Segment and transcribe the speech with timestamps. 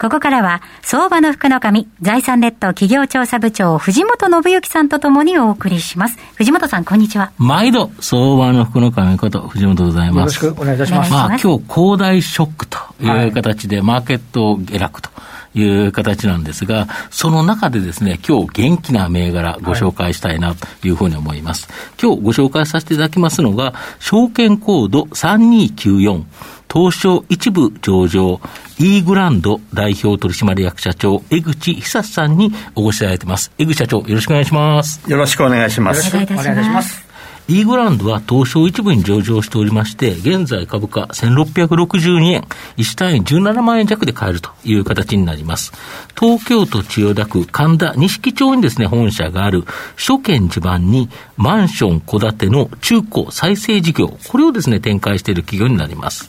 [0.00, 6.16] ここからは、相場の福の神、財産ネット企業調査部長、藤本信之さんとともにお送りします。
[6.36, 7.32] 藤本さん、こんにちは。
[7.36, 10.44] 毎度、相場の福の神こと、藤本でございます。
[10.44, 11.10] よろしくお願いいたします。
[11.10, 15.10] まあ、今日、恒大ショックという形で、マーケット下落と。
[15.54, 21.66] いう形なんですが、その中でですね、今日元気な銘柄ご紹介したいなというふうに思います。
[21.66, 26.24] はい、今日ご紹介させていただきますのが、証券コード3294、
[26.72, 28.40] 東証一部上場、
[28.78, 33.50] E グランド代表取締役社長、江口久さんにお越しいただいてます。
[33.58, 35.00] 江口社長、よろしくお願いします。
[35.10, 36.14] よろしくお願いします。
[36.14, 37.07] よろしくお願いいたします。
[37.50, 42.42] E グランドは東証一部に上場しておりまして、現在株価1662円、
[42.76, 45.72] 1単位17万円弱で買えるという形になります。
[46.14, 56.28] 東京都千代田区神田錦町にですね、本社がある首都圏地盤にマンション戸建ての中古再生事業、これをですね、展開している企業になります。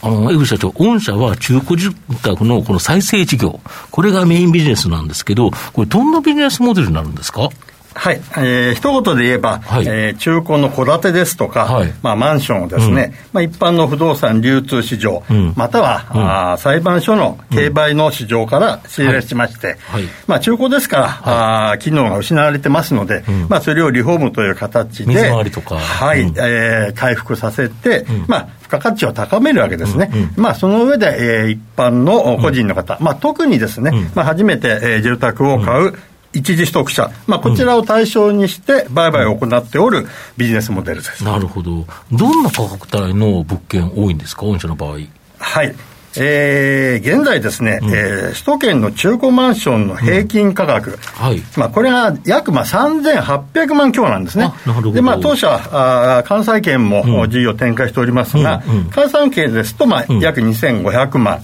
[0.00, 1.90] あの、江口社長、御社は中古住
[2.22, 3.58] 宅のこの再生事業、
[3.90, 7.48] これがメインビジネスなんですけど、これどんなビジネスモデルになるんですか？
[7.94, 35.94] はい、えー、一言で言えば、はい、えー、中古の戸建てですとか、はい、まあ、マンションをですね、うん、まあ、一般の不動産流通市場、うん、または、うん、あ裁判所の競売の市場から仕入れしまして、はい、まあ、中古ですから、はい、あ機能が失われてますので、まあ、それをリフォームという形で、はい、えー、回復させて、まあ、付加価値を高めるわけですね、まあ、その上で、えー、一般の個人の方、まあ、特にですね、まあ、初めて、えー、住宅を買う、
[36.32, 44.98] 一時取得者、まあ、こちらを対象にして売買を行っておるビジネスモデルです、なるほど、どんな価格帯の物件多いんですか、御社の場合。
[45.38, 45.74] はい
[46.16, 51.42] えー、現在ですね、うん、えー、首都圏の中古マンションの平均価格、うん、はい。
[51.56, 54.52] まあ、これが約まあ3800万強なんですね。
[54.92, 61.40] で、まあ、当社あ、関西圏も事業を展開しておりますが、うんうん、関西圏ですと、まあ、約2500万、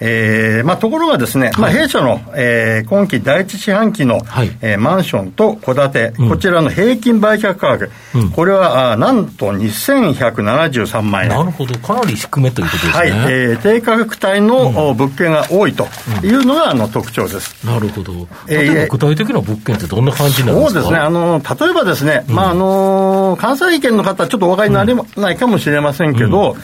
[0.00, 11.28] えーまあ、ところがですね、まあ、弊社の、えー、今期第一四半期の、はい、えー、マンションと戸建て、こちらの平均売却価格、うん、これはあなんと2173万円。
[11.28, 12.92] なるほど、かなり低めということですね。
[12.92, 15.86] はい、えー、低価格帯の、物件が多いと
[16.22, 17.66] いうのが、あの特徴です。
[17.66, 18.28] なるほど。
[18.48, 26.56] 例えば具体的な物件ってどんな感じなんですか、そうですね、あの例えばですね、まああの関西圏の方、ちょっとお分かりになれないかもしれませんけど、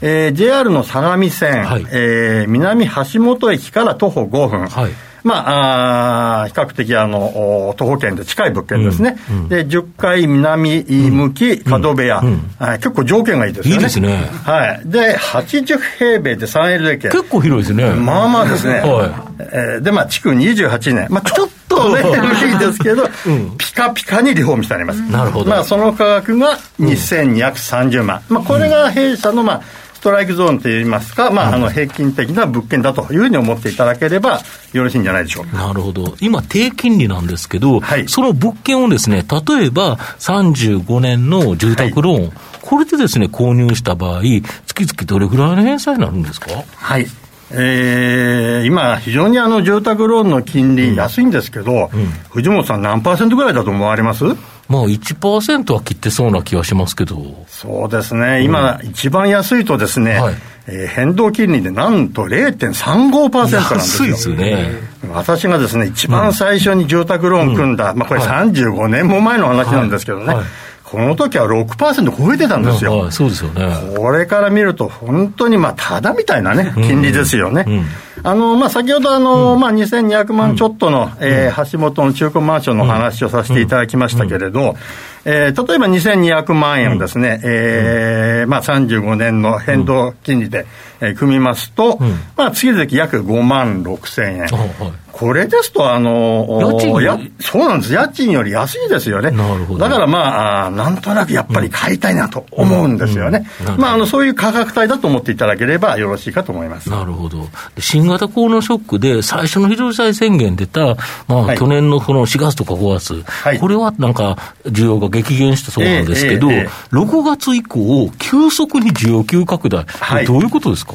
[0.00, 4.68] えー、JR の相模線、はい、えー、南橋本駅から徒歩5分。
[4.68, 4.92] はい
[5.24, 13.76] まあ、あ比較的あの徒歩圏で近い物件ですね、うんうん、で10階南向き角部屋、うんうん、結構条件がいいですよね。
[13.76, 14.30] いいですね。
[14.44, 17.10] はい、で80平米で 3LDK。
[17.10, 17.94] 結構広いですね。
[17.94, 18.80] まあまあですね。
[18.80, 25.00] はい、えー、で、まあ、築28年、まあ、ちょっとね、古いですけど、うん、ピカピカにリフォームしてあります。
[25.10, 25.50] なるほど。
[25.50, 28.22] まあ、その価格が2230万。
[28.28, 34.40] まあ、これが弊社の、まあ、ストライクゾーンといいますか、まあ、あの平均的な物件だというふうに思っていただければ
[34.72, 35.56] よろしいんじゃないでしょうか。
[35.56, 36.14] なるほど。
[36.20, 44.22] 今、低金利なんですけど、はい、その物件をですね、例えば35年の住宅ローン、はい、これでですね、購入した場合、
[44.66, 46.50] 月々どれぐらいの返済になるんですか？
[46.76, 47.06] はい。
[47.54, 54.24] えー、今、非常にあの住宅ローンの金利、安いんですけど、うんうん、藤本さん、何パーセントぐらいだと思われます？
[54.72, 57.44] まあ1%は切ってそうな気はしますけど。
[57.46, 60.34] そうですね、今、うん、一番安いとですね、はい、
[60.66, 63.76] えー、変動金利でなんと0.35%なんですよ。
[63.76, 64.70] 安いですね。
[65.12, 70.36] 私がですね、一番最初に住宅ローン組んだ、うん、まあこれ35年も前の話なんですけどね、はい。
[70.36, 70.46] はい
[70.92, 73.10] この時は6%超えてたんですよ。
[73.10, 73.96] そうですよね。
[73.96, 77.64] これから見ると、本当にまあ、ただみたいなね、金利ですよね。
[77.66, 77.84] うんうん、
[78.22, 84.76] あの、まあ、先ほどあの、うん、まあ、2200万ちょっとの、えー、橋本の中古マンションの話をさせていただきましたけれど、
[85.24, 90.66] えー、例えば2200万円をですね、うん、えー、まあ、35年の変動金利で、
[91.00, 94.40] えー、組みますと、うん、まあ、月々約5万6千円。
[94.46, 99.80] はいこれですと、あのやそうなんです、家賃より安いですよね、なるほど。
[99.80, 103.46] だからまあ、なんとなくやっぱり買いたいなと思うんですよね、
[103.76, 106.90] まあ、あのそういう価格帯だと思っていただければよろしいかと思います。
[106.90, 107.46] なるほど、
[107.78, 110.96] 新型コロナショックで、最初の非常事態宣言出た、
[111.28, 120.94] まあ、はい、去年のこの4月とか5月、はい、これはなんか、需要が激減したそうなんですけど、えーえーえー、6月以降、急速に需要急拡大、はい、どういうことですか？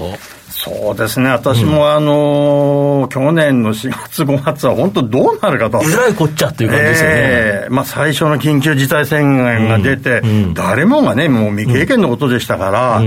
[0.50, 5.80] そうですね、私も、あのーうん、去年の4月、5月は本当、どうなるかと。
[5.82, 7.16] えらいこっちゃっていう感じですよね。
[7.16, 13.02] えー、まあ、最初の緊急事態宣言が出て、うんうん、誰もがね、もう未経験のことでしたから、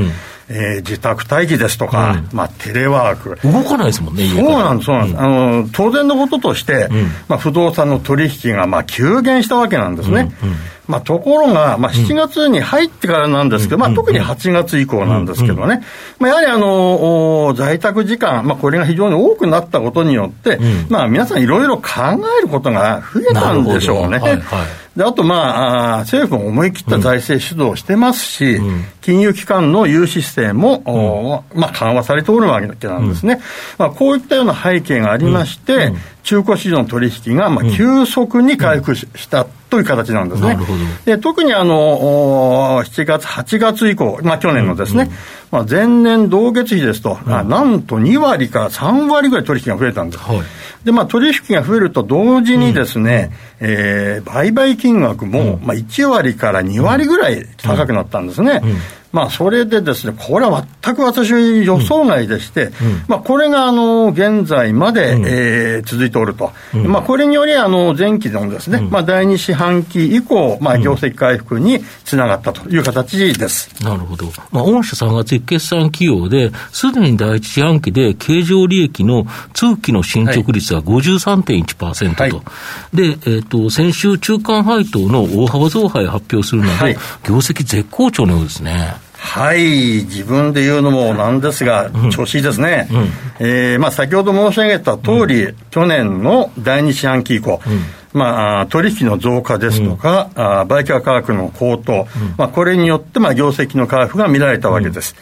[0.49, 3.37] えー、自宅待機ですとか、うん、まあ、テレワーク。
[3.47, 5.19] 動かないですもんね、そうなんです、そうなんです。
[5.19, 10.33] うん、あの、当然のこととして、うん、まあ、不動産の取引が、まあ、急減したわけなんですね。
[10.43, 10.55] うん
[10.91, 15.83] まあ、ところが、まあ、7月に入ってからなんですけど、まあ、特に8月以降なんですけどね、
[16.19, 20.59] まあ、やはりあの在宅時間、まあ、これが非常に多くなったことによって、
[20.89, 21.91] まあ、皆さんいろいろ考
[22.39, 24.19] えることが増えたんでしょうね。
[24.19, 24.67] はいはい。
[24.97, 33.41] であと、まあ、政府も思い切った財政主導してますし、うん、金融機関の融資規制も、うん、まあ、緩和されておるわけなんですね、うん、
[33.79, 35.93] まあ、こういったような背景がありまして、
[36.23, 40.59] 中古市場の取引が、まあ、急速に回復したという形なんですね。
[41.05, 45.11] で特にあの7月、8月以降、まあ、去年のですね、
[45.51, 50.23] まあ、前年同月比ですと、なんと2割から3割ぐらい取引が増えたんです。
[50.23, 50.43] はい。
[50.85, 58.63] で、まあ、取引が増えると同時にですね、うん、えー、売買金額も、まあ、1割から2割ぐらい高くなったんですね。
[59.13, 61.31] うんうんまあ、それでですね、これは全く私
[61.65, 62.73] 予想外でして、うん、
[63.09, 66.53] まあ、これが、あの、現在まで、うん、えー、続いておると。
[66.75, 73.71] うん、まあ、これにより、あの、前期のですね、まあ、第二四半期以降、まあ、業績回復につながったという形です。
[73.83, 74.27] なるほど。
[74.53, 82.23] まあ、御社3月決算企業で、すでに第一四半期で経常利益の通期の進捗率が53.1%と。
[82.23, 89.00] はい、で、えっ、ー、と、先週中間配当の大幅増配を発表するなど、はい、業績絶好調のようですね。
[89.33, 92.89] はい、自分で言うのもなんですが、調子いいですね。
[92.91, 97.85] うん、えー、まあ、先ほど申し上げた通り、うん、去年の第二四半期以降、うん。
[98.13, 105.15] まあ、取引の増加ですとか、うん、あ売却価格の高騰、うん、まあ、これによって、まあ、業績の回復が見られたわけです。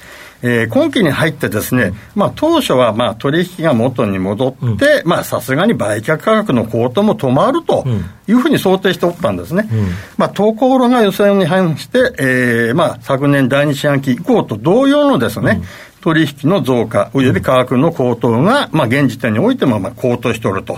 [0.43, 0.51] うん。
[0.51, 7.85] えー、今期に入ってですね、まあ、当初はまあ取引が元に戻って、まあさすがに売却価格の高騰も止まると
[8.29, 9.69] いうふうに想定しておったんですね。
[9.73, 15.63] うん、まあ、ところが予算に反して、えー、まあ昨年第二四半期以降と同様のですね、
[16.03, 20.77] 取引の増加および価格の高騰が、まあ、現時点においてもまあ高騰しておると。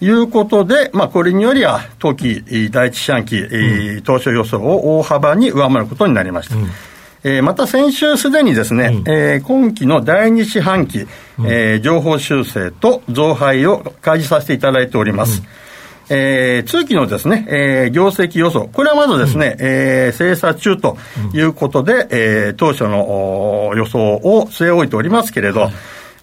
[0.00, 6.54] いうことで、まあ、これによりは、当期第一四半期、うん、当初予想を大幅に上回ることになりました。
[6.54, 6.70] うん
[7.24, 11.08] えー、また先週すでにですね、うん、えー、今期の第二四半期、うん、
[11.46, 15.40] えー、情報修正と増配を開示させていただいております。
[15.40, 15.46] うん
[16.10, 20.96] えー、通期のですね、えー、業績予想、これはまずですね、うん、えー、精査中と
[21.34, 25.72] いうことで、うん、えー、当初の予想を据え置いておりますけれど、はい。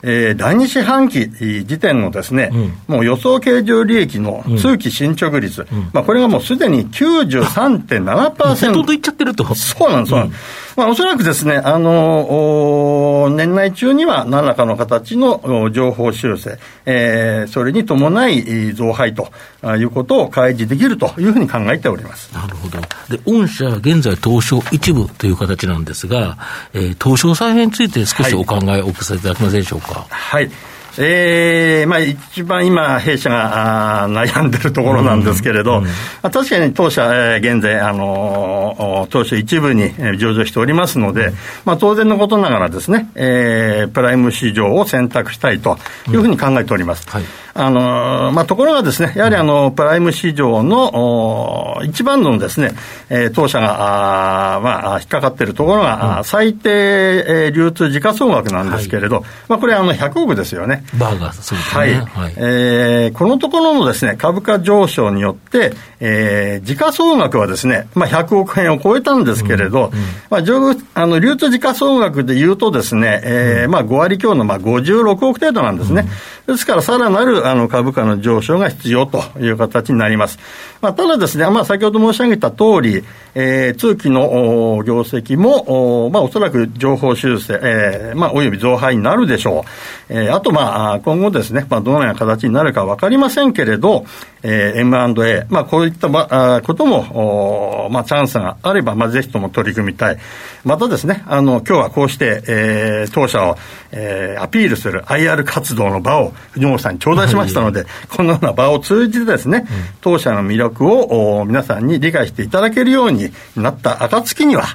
[0.07, 1.29] えー、第二四半期
[1.65, 8.67] 時点のですね、うん、もう予想経常利益の通期進捗率、うん、まあ、これがもうすでに93.7%。
[8.67, 9.43] ほとんどいっちゃってると。
[9.55, 10.64] そうなんです、そうなんです。
[10.75, 19.31] まあ、おそらくですね、あの年内中には何らかの形の情報修正、えー、それに伴い増配と
[19.77, 22.79] いうことを開示できるというふうに考えておりますなるほど。
[23.09, 26.37] で、御社、現在、東証一部という形なんですが、
[26.73, 30.05] えー、東証再編について少しお考えお聞かせいただけませんでしょうか？
[30.09, 30.51] はい、はい
[30.97, 41.31] えーまあ、一番今、弊社が悩んでるところなんですけれど、うんうん、確かに当社、えー、現在、あの当初一部に上場しておりますので、
[41.65, 45.77] まあ、当然のことながらですね、えー、プライム市場を選択したいと
[46.07, 47.09] いうふうに考えております。
[47.09, 47.23] はい。
[47.57, 52.71] あのまあ、ところがですね、やはりあのプライム市場の一番のですね、
[53.09, 60.83] えー、当社があ、まあ、引っかかっているところが、うん、最低、えー、流通時価総額なんですけれど、はい、まあ、これあの100億ですよね。
[60.97, 61.81] バーガー、そうですね。
[61.81, 61.93] はい。
[61.93, 76.07] はい、えー、このところのですね、株価上昇によって、えー、時価総額はですね、まあ、100億円を超えたんですけれど、うんうん、まあ、あの流通時価総額でいうとですね、えー、まあ、5割強のまあ56億程度なんですね。
[76.47, 80.37] ですから、さらなるあの株価の上昇が必要という形になります。
[80.81, 89.65] まあ、ただですね、まあ、先ほど申し上げた通り、えー、通期の業績も、おまあ、おそらく情報修正、えー、まあ、および増配になるでしょ
[90.09, 90.13] う。
[90.13, 94.05] えー、あと、まあ、今後ですね、まあ、どのような形になるかわかりませんけれど、
[94.43, 100.17] えー、M&A、まあ、こういった、まあ、ことも、まあ、チャンスがあれば、まあ、ぜひとも取り組みたい。
[100.65, 103.57] またですね、あの、今日はこうして、えー、当社を、
[103.91, 109.65] えー、アピールする IR 活動の場を藤本さんに頂戴しましたので、はい、このような場を通じてですね、うん、
[110.01, 114.65] 当社の魅力を皆さんに理解していただけるようになった暁には、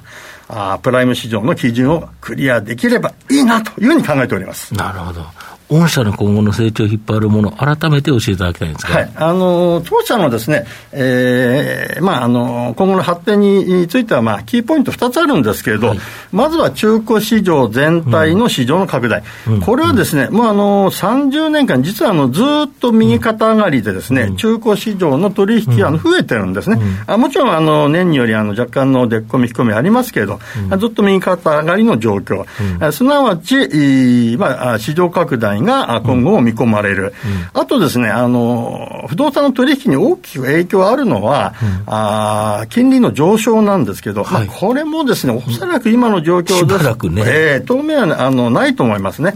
[0.52, 4.75] あプライム市場の基準をクリアできればいいなというふうに考えております。
[4.75, 5.25] なるほど。
[5.70, 15.98] 御社の今後の成長を引っ張るもの、改めて教えていただきたいんですか、はい、あの当社のですね、えーまあ、あの今後の発展については、まあ、キーポイント2つあるんですけれど、はい、
[16.32, 22.44] まずは中古市場全体の市場の拡大、うん、これはですね、もうあの30年間、実はあのずっ
[22.80, 30.40] と右肩上がりで、ですね、うん、中古市場の取引は増えてるんですね、あもちろんあの年によりあの若干の出っ込み、引っ込みありますけれど、
[30.78, 32.44] ずっと右肩上がりの状況、
[32.92, 37.14] すなわち、まあ、市場拡大が今後見込まれる、
[37.52, 41.54] あとですねあの、不動産の取引に大きく影響あるのは、
[41.86, 47.22] あ金利の上昇なんですけど、はい、まあ、これもですね、おそらく今の状況です、ね。
[47.26, 49.34] えー、当面はあのないと思いますね。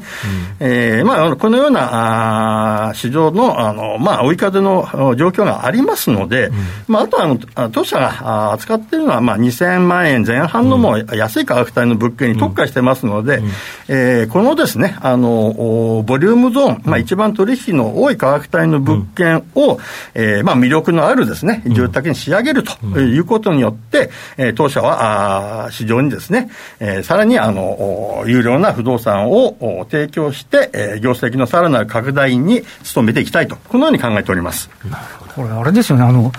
[0.60, 6.54] うん、えー、まあ、このようなあ市場のあの、まあ、追い風の状況がありますので、うん、
[6.88, 7.38] まあ、あとはあの
[7.70, 13.48] 当社が扱っているのは、まあ、2000万円前半のもう安い価格帯の物件に特化してますので、うん、
[13.88, 19.80] えー、このですね、あのボリュームゾーン、まあ、一番取引の多い価格帯の物件を、
[20.14, 32.62] えーまあ、魅力のあるですね、住宅に仕上げるということによって、えー、当社はあ市場にですね、えー、さらにあの有料な不動産を提供して、えー、業績のさらなる拡大に
[32.94, 34.71] 努めていきたいと、このように考えております。
[35.35, 36.30] これ、あれですよね、あの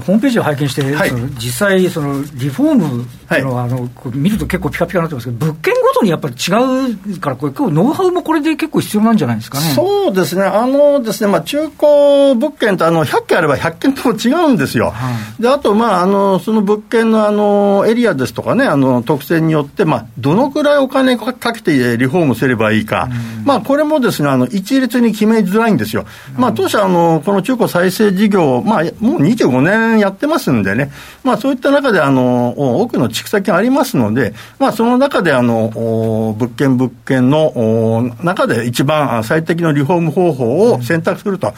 [0.00, 9.72] ホームページを拝見して、はい、その実際、そのリフォームっていうのは、はい、あの見ると結構ピカピカになってますけど、物件ごとにやっぱり違うから、これ、ノウハウもこれで結構必要なんじゃないですかね。
[9.74, 14.90] そうですね、あのですね、まあ、中古物件ってあの100件あれば100件とも違うんですよ。
[14.90, 26.06] はい、であと、まあ、あのその物件のあのエリアですとかね、あの特性によって、まあ、どのくらいお金かけてリフォームすればいいか、うん、まあ、これもですね、あの一律に決めづらいんですよ。
[26.36, 30.90] まあ、当社あの、この中古再生事業、まあ、もう25年やってますんでね、
[31.24, 41.54] まあ、そういった中であの多くの蓄積がありますので、まあ、その中であの物件物件の中で一番最適のリフォーム方法を選択すると、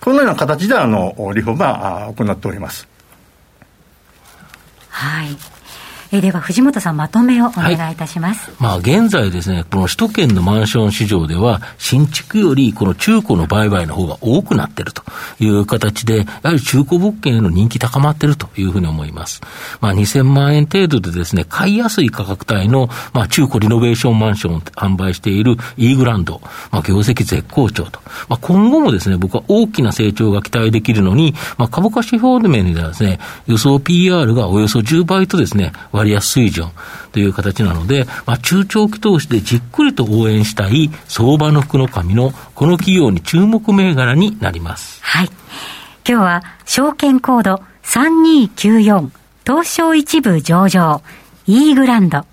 [0.00, 2.88] このような形であのリフォームは行っております。
[4.88, 5.36] はい
[6.12, 15.02] えでは藤本さん、まとめをお願いいたします、はい、まあ、現在ですね、この首都圏のマンション市場では、新築よりこの中古の売買の方が多くなっていると
[15.40, 19.40] いう形で、やはり中古物件への人気高まっているというふうに思います。
[19.80, 28.00] まあ、2000万円程度でですね、買いやすい価格帯の、まあ、中古リノベーションマンションを販売している E グランド、まあ、業績絶好調と。
[28.28, 36.70] まあ、今後もですね、僕は大きな成長が期待できるのに、まあ、株価指標面ではですね、予想 PR がおよそ10倍とですね、割安水準
[37.12, 45.00] という形なので、まあ、中長期投資でじっくりと応援したい相場の福の神のこの企業に注目銘柄になります。
[45.02, 45.30] はい。
[46.06, 49.10] 今日は証券コード3294
[49.46, 51.02] 東証一部上場
[51.46, 52.26] E グランド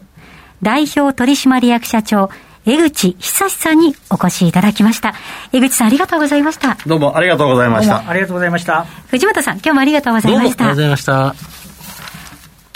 [0.62, 2.30] 代表取締役社長
[2.66, 5.16] 江口久さんにお越しいただきました。
[5.52, 6.78] 江口さんありがとうございました。
[6.86, 8.08] どうもありがとうございました。
[8.08, 8.86] ありがとうございました。
[9.08, 10.46] 藤本さん、今日もありがとうございました。
[10.46, 11.61] ありがとうございました。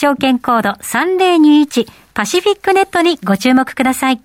[0.00, 4.20] 証券コード3021パシフィックネットにご注目ください。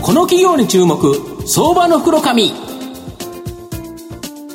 [0.00, 1.14] この企業に注目、
[1.46, 2.50] 相場の袋紙。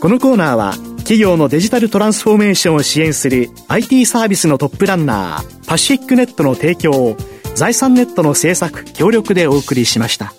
[0.01, 7.17] このコーナーは、企業のデジタルトランスフォーメーションを支援する IT サービスのトップランナー、パシフィックネットの提供を、
[7.53, 10.33] 財産ネットの制作、協力でお送りしました。